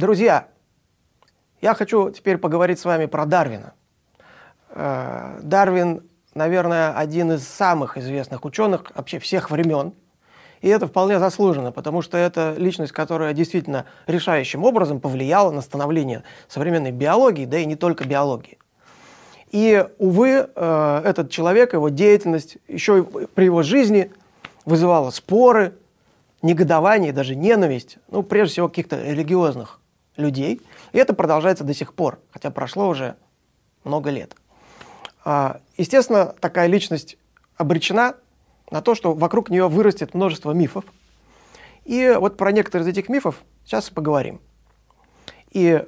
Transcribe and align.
Друзья, 0.00 0.48
я 1.60 1.74
хочу 1.74 2.08
теперь 2.08 2.38
поговорить 2.38 2.78
с 2.78 2.86
вами 2.86 3.04
про 3.04 3.26
Дарвина. 3.26 3.74
Э, 4.70 5.40
Дарвин, 5.42 6.08
наверное, 6.32 6.94
один 6.96 7.32
из 7.32 7.46
самых 7.46 7.98
известных 7.98 8.46
ученых 8.46 8.92
вообще 8.94 9.18
всех 9.18 9.50
времен. 9.50 9.92
И 10.62 10.68
это 10.68 10.86
вполне 10.86 11.18
заслуженно, 11.18 11.70
потому 11.70 12.00
что 12.00 12.16
это 12.16 12.54
личность, 12.56 12.92
которая 12.92 13.34
действительно 13.34 13.84
решающим 14.06 14.64
образом 14.64 15.00
повлияла 15.00 15.50
на 15.50 15.60
становление 15.60 16.22
современной 16.48 16.92
биологии, 16.92 17.44
да 17.44 17.58
и 17.58 17.66
не 17.66 17.76
только 17.76 18.04
биологии. 18.04 18.56
И, 19.50 19.86
увы, 19.98 20.48
э, 20.56 21.02
этот 21.04 21.30
человек, 21.30 21.74
его 21.74 21.90
деятельность 21.90 22.56
еще 22.68 23.04
при 23.04 23.44
его 23.44 23.62
жизни 23.62 24.10
вызывала 24.64 25.10
споры, 25.10 25.74
негодование, 26.40 27.12
даже 27.12 27.36
ненависть, 27.36 27.98
ну, 28.08 28.22
прежде 28.22 28.52
всего, 28.52 28.68
каких-то 28.70 28.96
религиозных 29.02 29.76
людей. 30.16 30.60
И 30.92 30.98
это 30.98 31.14
продолжается 31.14 31.64
до 31.64 31.74
сих 31.74 31.94
пор, 31.94 32.20
хотя 32.30 32.50
прошло 32.50 32.88
уже 32.88 33.16
много 33.84 34.10
лет. 34.10 34.34
А, 35.24 35.60
естественно, 35.76 36.34
такая 36.40 36.66
личность 36.66 37.16
обречена 37.56 38.14
на 38.70 38.80
то, 38.80 38.94
что 38.94 39.12
вокруг 39.12 39.50
нее 39.50 39.68
вырастет 39.68 40.14
множество 40.14 40.52
мифов. 40.52 40.84
И 41.84 42.14
вот 42.18 42.36
про 42.36 42.52
некоторые 42.52 42.84
из 42.88 42.92
этих 42.96 43.08
мифов 43.08 43.42
сейчас 43.64 43.90
поговорим. 43.90 44.40
И 45.50 45.84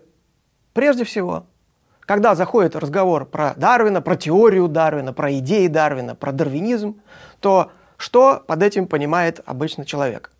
прежде 0.73 1.05
всего, 1.05 1.47
когда 2.01 2.34
заходит 2.34 2.77
разговор 2.77 3.25
про 3.25 3.55
Дарвина, 3.55 4.03
про 4.03 4.17
теорию 4.17 4.69
Дарвина, 4.69 5.12
про 5.12 5.33
идеи 5.39 5.69
Дарвина, 5.69 6.15
про 6.15 6.33
дарвинизм, 6.33 7.01
то 7.41 7.70
что 7.97 8.42
под 8.47 8.62
этим 8.62 8.86
понимает 8.86 9.41
обычный 9.47 9.84
человек? 9.84 10.33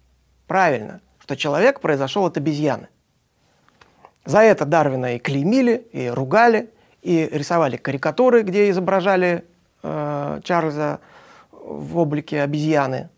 Правильно, 0.49 1.01
что 1.21 1.37
человек 1.37 1.81
произошел 1.81 2.27
от 2.27 2.37
обезьяны. 2.37 2.89
За 4.25 4.41
это 4.41 4.65
Дарвина 4.65 5.17
и 5.17 5.19
клеймили, 5.19 5.87
и 5.93 6.09
ругали, 6.09 6.71
и 7.03 7.29
рисовали 7.33 7.77
карикатуры, 7.77 8.43
где 8.43 8.71
изображали 8.71 9.45
э, 9.83 10.41
Чарльза 10.45 11.01
в 11.51 11.99
облике 11.99 12.43
обезьяны. 12.43 13.09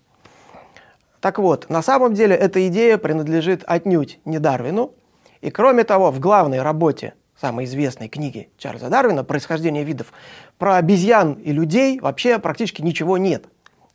Так 1.21 1.39
вот, 1.39 1.69
на 1.71 1.83
самом 1.83 2.15
деле 2.15 2.35
эта 2.35 2.67
идея 2.69 2.99
принадлежит 2.99 3.65
отнюдь 3.67 4.19
не 4.25 4.39
Дарвину. 4.39 4.93
И 5.41 5.51
кроме 5.51 5.85
того, 5.85 6.11
в 6.11 6.21
главной 6.21 6.63
работе 6.63 7.15
самой 7.39 7.67
известной 7.67 8.09
книги 8.09 8.49
Чарльза 8.57 8.89
Дарвина 8.89 9.25
«Происхождение 9.25 9.85
видов» 9.85 10.13
про 10.57 10.77
обезьян 10.77 11.35
и 11.35 11.53
людей 11.53 12.01
вообще 12.01 12.39
практически 12.39 12.81
ничего 12.81 13.19
нет. 13.19 13.45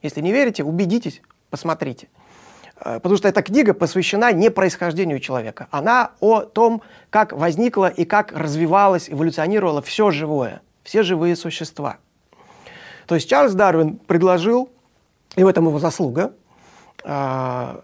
Если 0.01 0.21
не 0.21 0.31
верите, 0.31 0.63
убедитесь, 0.63 1.21
посмотрите. 1.49 2.07
Э, 2.81 2.99
потому 2.99 3.17
что 3.17 3.27
эта 3.27 3.41
книга 3.41 3.73
посвящена 3.73 4.31
не 4.31 4.49
происхождению 4.49 5.19
человека. 5.19 5.67
Она 5.71 6.11
о 6.19 6.41
том, 6.41 6.81
как 7.09 7.33
возникло 7.33 7.87
и 7.87 8.05
как 8.05 8.31
развивалось, 8.31 9.09
эволюционировало 9.09 9.81
все 9.81 10.11
живое, 10.11 10.61
все 10.83 11.03
живые 11.03 11.35
существа. 11.35 11.97
То 13.05 13.15
есть 13.15 13.29
Чарльз 13.29 13.53
Дарвин 13.53 13.97
предложил, 13.97 14.69
и 15.35 15.43
в 15.43 15.47
этом 15.47 15.67
его 15.67 15.79
заслуга, 15.79 16.33
э, 17.03 17.81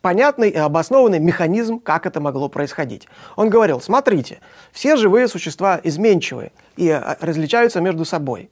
понятный 0.00 0.50
и 0.50 0.56
обоснованный 0.56 1.18
механизм, 1.18 1.78
как 1.80 2.06
это 2.06 2.20
могло 2.20 2.48
происходить. 2.48 3.08
Он 3.36 3.50
говорил, 3.50 3.80
смотрите, 3.80 4.40
все 4.72 4.96
живые 4.96 5.28
существа 5.28 5.80
изменчивые 5.82 6.52
и 6.76 6.88
э, 6.88 7.16
различаются 7.20 7.80
между 7.80 8.04
собой. 8.04 8.50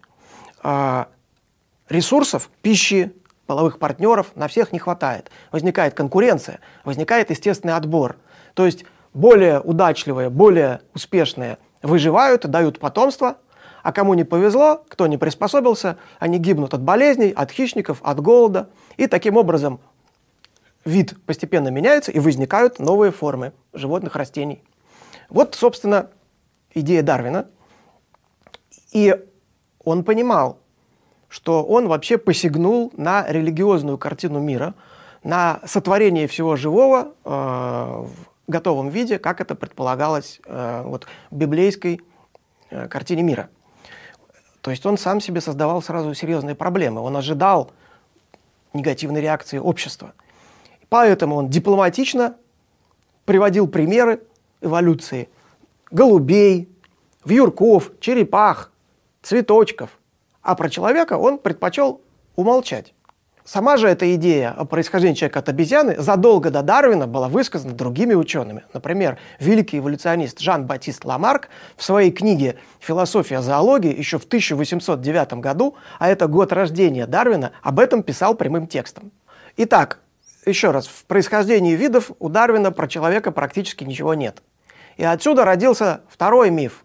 Ресурсов, 1.89 2.51
пищи, 2.63 3.13
половых 3.47 3.79
партнеров 3.79 4.33
на 4.35 4.49
всех 4.49 4.73
не 4.73 4.79
хватает. 4.79 5.31
Возникает 5.53 5.95
конкуренция, 5.95 6.61
возникает 6.85 7.31
естественный 7.31 7.75
отбор. 7.75 8.17
То 8.55 8.67
есть 8.67 8.85
более 9.15 9.61
удачливые, 9.61 10.31
более 10.31 10.81
успешные 10.95 11.59
выживают, 11.83 12.47
дают 12.47 12.79
потомство, 12.79 13.37
а 13.83 13.93
кому 13.93 14.15
не 14.15 14.25
повезло, 14.25 14.85
кто 14.89 15.07
не 15.07 15.17
приспособился, 15.17 15.97
они 16.19 16.39
гибнут 16.39 16.75
от 16.75 16.83
болезней, 16.83 17.31
от 17.31 17.51
хищников, 17.51 18.01
от 18.03 18.21
голода. 18.21 18.69
И 18.97 19.07
таким 19.07 19.37
образом 19.37 19.81
вид 20.85 21.15
постепенно 21.25 21.69
меняется 21.69 22.11
и 22.11 22.19
возникают 22.19 22.79
новые 22.79 23.13
формы 23.13 23.53
животных, 23.73 24.17
растений. 24.17 24.63
Вот, 25.29 25.55
собственно, 25.55 26.11
идея 26.75 27.03
Дарвина. 27.03 27.47
И 28.93 29.15
он 29.85 30.05
понимал, 30.05 30.59
что 31.29 31.65
он 31.65 31.89
вообще 31.89 32.19
посягнул 32.19 32.93
на 32.97 33.27
религиозную 33.29 33.99
картину 33.99 34.41
мира, 34.41 34.75
на 35.23 35.61
сотворение 35.65 36.29
всего 36.29 36.57
живого 36.57 37.15
э, 37.25 37.31
в 37.31 38.11
готовом 38.47 38.91
виде, 38.91 39.19
как 39.19 39.41
это 39.41 39.55
предполагалось 39.55 40.41
э, 40.47 40.83
вот, 40.85 41.07
в 41.31 41.37
библейской 41.37 42.01
э, 42.71 42.87
картине 42.89 43.23
мира. 43.23 43.49
То 44.61 44.71
есть 44.71 44.87
он 44.87 44.99
сам 44.99 45.21
себе 45.21 45.41
создавал 45.41 45.83
сразу 45.83 46.15
серьезные 46.15 46.55
проблемы. 46.55 47.01
Он 47.01 47.17
ожидал 47.17 47.73
негативной 48.73 49.21
реакции 49.21 49.59
общества. 49.59 50.13
Поэтому 50.89 51.37
он 51.37 51.49
дипломатично 51.49 52.37
приводил 53.25 53.67
примеры 53.67 54.23
эволюции 54.61 55.29
голубей, 55.91 56.69
вьюрков, 57.25 57.91
черепах, 58.01 58.71
цветочков– 59.23 59.91
а 60.47 60.55
про 60.55 60.71
человека 60.71 61.19
он 61.19 61.39
предпочел 61.39 62.01
умолчать. 62.37 62.95
Сама 63.45 63.77
же 63.77 63.89
эта 63.89 64.15
идея 64.15 64.51
о 64.51 64.65
происхождении 64.65 65.15
человека 65.15 65.41
от 65.41 65.49
обезьяны 65.49 65.97
задолго 65.99 66.51
до 66.51 66.63
Дарвина 66.63 67.07
была 67.07 67.29
высказана 67.29 67.75
другими 67.75 68.15
учеными. 68.15 68.65
Например, 68.73 69.19
великий 69.41 69.79
эволюционист 69.79 70.41
Жан-Батист 70.41 71.05
Ламарк 71.05 71.49
в 71.77 71.85
своей 71.85 72.11
книге 72.13 72.57
«Философия 72.81 73.43
зоологии» 73.43 73.97
еще 73.97 74.19
в 74.19 74.25
1809 74.25 75.35
году, 75.35 75.77
а 75.99 76.09
это 76.09 76.29
год 76.29 76.53
рождения 76.53 77.07
Дарвина, 77.07 77.53
об 77.63 77.81
этом 77.81 78.03
писал 78.03 78.35
прямым 78.35 78.69
текстом. 78.69 79.11
Итак, 79.57 80.01
еще 80.45 80.71
раз, 80.71 80.87
в 80.87 81.05
происхождении 81.07 81.75
видов 81.75 82.13
у 82.21 82.29
Дарвина 82.29 82.71
про 82.71 82.87
человека 82.89 83.33
практически 83.33 83.83
ничего 83.83 84.15
нет. 84.15 84.43
И 84.97 85.05
отсюда 85.05 85.45
родился 85.45 86.03
второй 86.09 86.51
миф, 86.51 86.85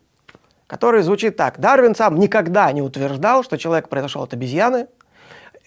который 0.71 1.01
звучит 1.01 1.35
так. 1.35 1.59
Дарвин 1.59 1.95
сам 1.95 2.17
никогда 2.17 2.71
не 2.71 2.81
утверждал, 2.81 3.43
что 3.43 3.57
человек 3.57 3.89
произошел 3.89 4.23
от 4.23 4.33
обезьяны. 4.33 4.87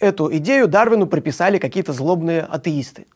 Эту 0.00 0.34
идею 0.37 0.66
Дарвину 0.66 1.06
приписали 1.06 1.59
какие-то 1.59 1.92
злобные 1.92 2.41
атеисты. 2.41 3.06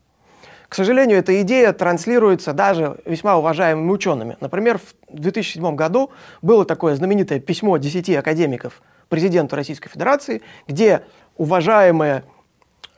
К 0.69 0.75
сожалению, 0.75 1.17
эта 1.17 1.41
идея 1.41 1.73
транслируется 1.73 2.53
даже 2.53 2.99
весьма 3.07 3.39
уважаемыми 3.39 3.91
учеными. 3.91 4.37
Например, 4.41 4.77
в 4.77 5.19
2007 5.19 5.75
году 5.77 6.11
было 6.43 6.67
такое 6.67 6.95
знаменитое 6.95 7.41
письмо 7.41 7.79
10 7.79 8.17
академиков 8.17 8.83
президенту 9.09 9.57
Российской 9.57 9.89
Федерации, 9.89 10.43
где 10.67 11.05
уважаемые 11.39 12.23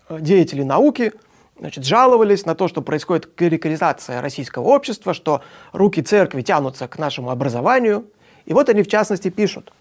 э, 0.09 0.19
деятели 0.21 0.65
науки 0.65 1.13
значит, 1.61 1.85
жаловались 1.85 2.45
на 2.45 2.57
то, 2.57 2.67
что 2.67 2.83
происходит 2.83 3.27
карикатуризация 3.27 4.21
российского 4.21 4.65
общества, 4.65 5.15
что 5.15 5.43
руки 5.73 6.03
церкви 6.03 6.43
тянутся 6.43 6.89
к 6.89 6.99
нашему 6.99 7.31
образованию– 7.31 8.07
и 8.51 8.53
вот 8.53 8.69
они 8.69 8.83
в 8.83 8.89
частности 8.89 9.29
пишут. 9.29 9.73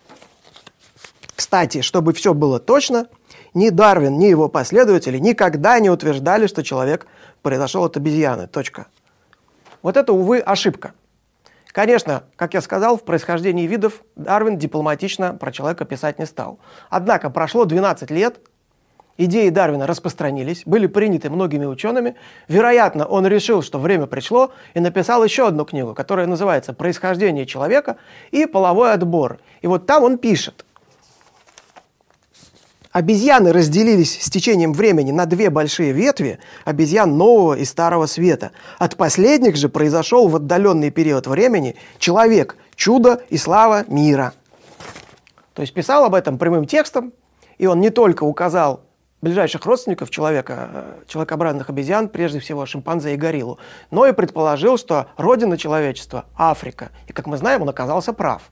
Кстати, 1.35 1.81
чтобы 1.81 2.13
все 2.13 2.35
было 2.35 2.59
точно, 2.59 3.07
ни 3.55 3.69
Дарвин, 3.69 4.19
ни 4.19 4.25
его 4.25 4.47
последователи 4.47 5.17
никогда 5.17 5.79
не 5.79 5.89
утверждали, 5.89 6.45
что 6.45 6.63
человек 6.63 7.07
произошел 7.41 7.83
от 7.85 7.97
обезьяны. 7.97 8.45
Точка. 8.45 8.85
Вот 9.81 9.97
это, 9.97 10.13
увы, 10.13 10.37
ошибка. 10.37 10.93
Конечно, 11.71 12.25
как 12.35 12.53
я 12.53 12.61
сказал, 12.61 12.95
в 12.95 13.03
происхождении 13.05 13.65
видов 13.65 14.03
Дарвин 14.15 14.59
дипломатично 14.59 15.33
про 15.33 15.51
человека 15.51 15.83
писать 15.85 16.19
не 16.19 16.27
стал. 16.27 16.59
Однако 16.91 17.31
прошло 17.31 17.65
12 17.65 18.11
лет, 18.11 18.39
идеи 19.19 19.49
Дарвина 19.49 19.85
распространились, 19.85 20.63
были 20.65 20.87
приняты 20.87 21.29
многими 21.29 21.65
учеными. 21.65 22.15
Вероятно, 22.47 23.05
он 23.05 23.27
решил, 23.27 23.61
что 23.61 23.77
время 23.77 24.07
пришло, 24.07 24.51
и 24.73 24.79
написал 24.79 25.23
еще 25.23 25.47
одну 25.47 25.65
книгу, 25.65 25.93
которая 25.93 26.25
называется 26.25 26.73
«Происхождение 26.73 27.45
человека 27.45 27.97
и 28.31 28.45
половой 28.45 28.93
отбор». 28.93 29.39
И 29.61 29.67
вот 29.67 29.85
там 29.85 30.03
он 30.03 30.17
пишет. 30.17 30.65
Обезьяны 32.91 33.53
разделились 33.53 34.19
с 34.19 34.31
течением 34.31 34.73
времени 34.73 35.11
на 35.11 35.27
две 35.27 35.51
большие 35.51 35.91
ветви 35.91 36.39
обезьян 36.65 37.15
нового 37.15 37.53
и 37.53 37.63
старого 37.63 38.07
света. 38.07 38.51
От 38.79 38.95
последних 38.95 39.57
же 39.57 39.69
произошел 39.69 40.27
в 40.27 40.37
отдаленный 40.37 40.89
период 40.89 41.27
времени 41.27 41.75
человек, 41.99 42.57
чудо 42.75 43.21
и 43.29 43.37
слава 43.37 43.83
мира. 43.87 44.33
То 45.53 45.61
есть 45.61 45.73
писал 45.73 46.05
об 46.05 46.15
этом 46.15 46.39
прямым 46.39 46.65
текстом, 46.65 47.13
и 47.59 47.67
он 47.67 47.79
не 47.79 47.91
только 47.91 48.23
указал 48.23 48.81
ближайших 49.21 49.65
родственников 49.65 50.09
человека, 50.09 50.69
э, 50.71 51.03
человекообразных 51.07 51.69
обезьян, 51.69 52.09
прежде 52.09 52.39
всего 52.39 52.65
шимпанзе 52.65 53.13
и 53.13 53.17
гориллу, 53.17 53.59
но 53.91 54.05
и 54.05 54.13
предположил, 54.13 54.77
что 54.77 55.07
родина 55.17 55.57
человечества– 55.57 56.25
Африка. 56.37 56.91
И, 57.07 57.13
как 57.13 57.27
мы 57.27 57.37
знаем, 57.37 57.61
он 57.61 57.69
оказался 57.69 58.13
прав. 58.13 58.43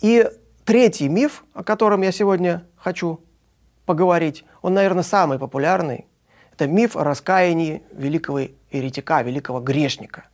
И 0.00 0.28
третий 0.64 1.08
миф, 1.08 1.44
о 1.54 1.62
котором 1.62 2.02
я 2.02 2.12
сегодня 2.12 2.64
хочу 2.76 3.20
поговорить, 3.86 4.44
он, 4.62 4.74
наверное, 4.74 5.02
самый 5.02 5.38
популярный. 5.38 6.06
Это 6.52 6.66
миф 6.66 6.96
о 6.96 7.04
раскаянии 7.04 7.82
великого 7.92 8.40
еретика, 8.70 9.22
великого 9.22 9.60
грешника. 9.60 10.24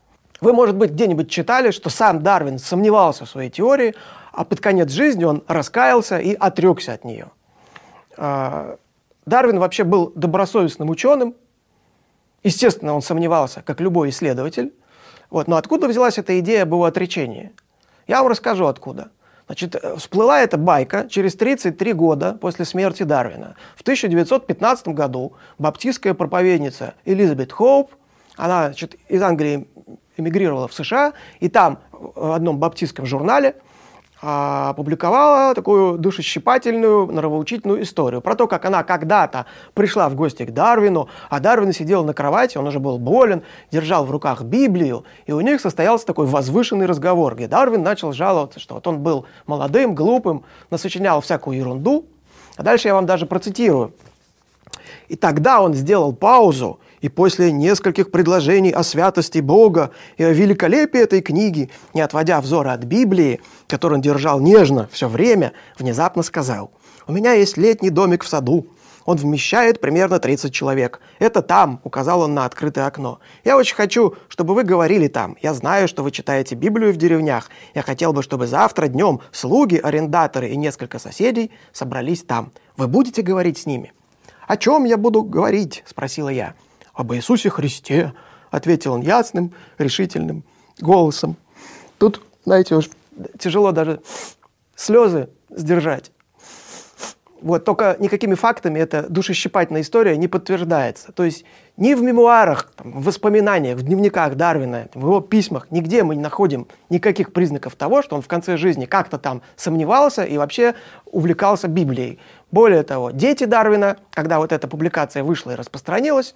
Вы, 0.40 0.52
может 0.52 0.76
быть, 0.76 0.92
где-нибудь 0.92 1.30
читали, 1.30 1.70
что 1.70 1.90
сам 1.90 2.22
Дарвин 2.22 2.58
сомневался 2.58 3.24
в 3.24 3.30
своей 3.30 3.50
теории, 3.50 3.94
а 4.32 4.44
под 4.44 4.60
конец 4.60 4.90
жизни 4.90 5.24
он 5.24 5.42
раскаялся 5.48 6.18
и 6.18 6.34
отрекся 6.34 6.92
от 6.94 7.04
нее. 7.04 7.30
А, 8.22 8.76
Дарвин 9.24 9.58
вообще 9.58 9.82
был 9.82 10.12
добросовестным 10.14 10.90
ученым. 10.90 11.34
Естественно, 12.44 12.94
он 12.94 13.00
сомневался, 13.00 13.62
как 13.62 13.80
любой 13.80 14.10
исследователь. 14.10 14.74
Вот. 15.30 15.48
Но 15.48 15.56
откуда 15.56 15.88
взялась 15.88 16.18
эта 16.18 16.38
идея 16.40 16.62
об 16.64 16.72
его 16.72 16.84
отречении? 16.84 17.50
Я 18.06 18.18
вам 18.18 18.30
расскажу 18.30 18.66
откуда. 18.66 19.10
Значит, 19.46 19.74
э, 19.74 19.96
всплыла 19.96 20.42
эта 20.42 20.58
байка 20.58 21.08
через 21.08 21.34
33 21.34 21.94
года 21.94 22.34
после 22.34 22.66
смерти 22.66 23.04
Дарвина. 23.04 23.56
В 23.74 23.80
1915 23.80 24.88
году 24.88 25.32
баптистская 25.58 26.12
проповедница 26.12 26.94
Элизабет 27.06 27.52
Хоуп, 27.52 27.90
она 28.36 28.66
значит, 28.66 28.96
из 29.08 29.22
Англии 29.22 29.66
эмигрировала 30.18 30.68
в 30.68 30.74
США, 30.74 31.14
и 31.40 31.48
там 31.48 31.78
в 31.90 32.34
одном 32.34 32.58
баптистском 32.58 33.06
журнале 33.06 33.56
опубликовала 34.20 35.54
такую 35.54 35.96
душещипательную, 35.96 37.06
нравоучительную 37.06 37.82
историю 37.82 38.20
про 38.20 38.34
то, 38.34 38.46
как 38.46 38.64
она 38.66 38.82
когда-то 38.82 39.46
пришла 39.72 40.08
в 40.08 40.14
гости 40.14 40.44
к 40.44 40.52
Дарвину, 40.52 41.08
а 41.30 41.40
Дарвин 41.40 41.72
сидел 41.72 42.04
на 42.04 42.12
кровати, 42.12 42.58
он 42.58 42.66
уже 42.66 42.80
был 42.80 42.98
болен, 42.98 43.42
держал 43.70 44.04
в 44.04 44.10
руках 44.10 44.42
Библию, 44.42 45.04
и 45.26 45.32
у 45.32 45.40
них 45.40 45.60
состоялся 45.60 46.06
такой 46.06 46.26
возвышенный 46.26 46.86
разговор, 46.86 47.34
где 47.34 47.48
Дарвин 47.48 47.82
начал 47.82 48.12
жаловаться, 48.12 48.60
что 48.60 48.74
вот 48.74 48.86
он 48.86 48.98
был 48.98 49.24
молодым, 49.46 49.94
глупым, 49.94 50.44
насочинял 50.68 51.20
всякую 51.22 51.56
ерунду. 51.56 52.04
А 52.56 52.62
дальше 52.62 52.88
я 52.88 52.94
вам 52.94 53.06
даже 53.06 53.24
процитирую. 53.24 53.94
И 55.08 55.16
тогда 55.16 55.62
он 55.62 55.74
сделал 55.74 56.12
паузу 56.12 56.78
и 57.00 57.08
после 57.08 57.50
нескольких 57.52 58.10
предложений 58.10 58.72
о 58.72 58.82
святости 58.82 59.38
Бога 59.38 59.90
и 60.16 60.24
о 60.24 60.32
великолепии 60.32 61.00
этой 61.00 61.20
книги, 61.20 61.70
не 61.94 62.00
отводя 62.00 62.40
взора 62.40 62.72
от 62.72 62.84
Библии, 62.84 63.40
которую 63.66 63.98
он 63.98 64.02
держал 64.02 64.40
нежно 64.40 64.88
все 64.92 65.08
время, 65.08 65.52
внезапно 65.78 66.22
сказал, 66.22 66.72
«У 67.06 67.12
меня 67.12 67.32
есть 67.32 67.56
летний 67.56 67.90
домик 67.90 68.24
в 68.24 68.28
саду, 68.28 68.66
он 69.06 69.16
вмещает 69.16 69.80
примерно 69.80 70.18
30 70.18 70.52
человек. 70.52 71.00
Это 71.18 71.40
там, 71.40 71.80
указал 71.84 72.20
он 72.20 72.34
на 72.34 72.44
открытое 72.44 72.86
окно. 72.86 73.18
Я 73.44 73.56
очень 73.56 73.74
хочу, 73.74 74.14
чтобы 74.28 74.54
вы 74.54 74.62
говорили 74.62 75.08
там. 75.08 75.36
Я 75.40 75.54
знаю, 75.54 75.88
что 75.88 76.02
вы 76.02 76.10
читаете 76.10 76.54
Библию 76.54 76.92
в 76.92 76.96
деревнях. 76.96 77.50
Я 77.74 77.82
хотел 77.82 78.12
бы, 78.12 78.22
чтобы 78.22 78.46
завтра 78.46 78.88
днем 78.88 79.20
слуги, 79.32 79.76
арендаторы 79.76 80.50
и 80.50 80.56
несколько 80.56 80.98
соседей 80.98 81.50
собрались 81.72 82.22
там. 82.22 82.52
Вы 82.76 82.88
будете 82.88 83.22
говорить 83.22 83.58
с 83.58 83.66
ними? 83.66 83.92
«О 84.46 84.56
чем 84.56 84.84
я 84.84 84.96
буду 84.96 85.22
говорить?»– 85.22 85.82
спросила 85.86 86.28
я 86.28 86.54
об 86.94 87.12
Иисусе 87.14 87.50
Христе, 87.50 88.12
ответил 88.50 88.94
он 88.94 89.00
ясным, 89.00 89.52
решительным 89.78 90.44
голосом. 90.80 91.36
Тут, 91.98 92.22
знаете, 92.44 92.76
уж 92.76 92.88
тяжело 93.38 93.72
даже 93.72 94.00
слезы 94.74 95.28
сдержать. 95.50 96.10
Вот, 97.42 97.64
только 97.64 97.96
никакими 97.98 98.34
фактами 98.34 98.78
эта 98.78 99.08
душещипательная 99.08 99.80
история 99.80 100.16
не 100.16 100.28
подтверждается. 100.28 101.10
То 101.12 101.24
есть 101.24 101.44
ни 101.78 101.94
в 101.94 102.02
мемуарах, 102.02 102.70
там, 102.76 102.92
в 102.92 103.04
воспоминаниях, 103.04 103.78
в 103.78 103.82
дневниках 103.82 104.34
Дарвина, 104.34 104.88
в 104.92 105.00
его 105.00 105.20
письмах, 105.20 105.70
нигде 105.70 106.02
мы 106.02 106.16
не 106.16 106.20
находим 106.20 106.66
никаких 106.90 107.32
признаков 107.32 107.76
того, 107.76 108.02
что 108.02 108.16
он 108.16 108.22
в 108.22 108.28
конце 108.28 108.58
жизни 108.58 108.84
как-то 108.84 109.16
там 109.16 109.40
сомневался 109.56 110.22
и 110.22 110.36
вообще 110.36 110.74
увлекался 111.06 111.68
Библией. 111.68 112.18
Более 112.50 112.82
того, 112.82 113.10
дети 113.10 113.44
Дарвина, 113.44 113.96
когда 114.10 114.38
вот 114.38 114.52
эта 114.52 114.68
публикация 114.68 115.24
вышла 115.24 115.52
и 115.52 115.54
распространилась, 115.54 116.34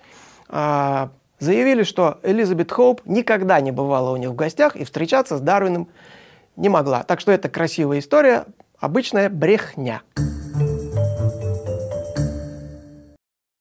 заявили, 1.40 1.82
что 1.82 2.20
Элизабет 2.22 2.70
Хоуп 2.70 3.00
никогда 3.04 3.60
не 3.60 3.72
бывала 3.72 4.12
у 4.12 4.16
них 4.16 4.30
в 4.30 4.34
гостях 4.34 4.76
и 4.76 4.84
встречаться 4.84 5.36
с 5.36 5.40
Дарвином 5.40 5.88
не 6.56 6.68
могла. 6.68 7.02
Так 7.02 7.20
что 7.20 7.32
это 7.32 7.48
красивая 7.48 7.98
история, 7.98 8.44
обычная 8.78 9.28
брехня. 9.28 10.02